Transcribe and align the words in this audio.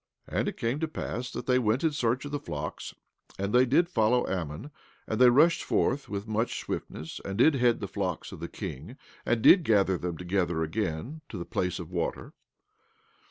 17:32 0.31 0.37
And 0.39 0.47
it 0.47 0.57
came 0.57 0.79
to 0.79 0.87
pass 0.87 1.29
that 1.31 1.45
they 1.45 1.59
went 1.59 1.83
in 1.83 1.91
search 1.91 2.25
of 2.25 2.31
the 2.31 2.39
flocks, 2.39 2.95
and 3.37 3.53
they 3.53 3.67
did 3.67 3.87
follow 3.87 4.27
Ammon, 4.27 4.71
and 5.07 5.21
they 5.21 5.29
rushed 5.29 5.63
forth 5.63 6.09
with 6.09 6.27
much 6.27 6.57
swiftness 6.59 7.21
and 7.23 7.37
did 7.37 7.53
head 7.53 7.79
the 7.81 7.87
flocks 7.87 8.31
of 8.31 8.39
the 8.39 8.47
king, 8.49 8.97
and 9.27 9.43
did 9.43 9.63
gather 9.63 9.99
them 9.99 10.17
together 10.17 10.63
again 10.63 11.21
to 11.29 11.37
the 11.37 11.45
place 11.45 11.77
of 11.77 11.91
water. 11.91 12.33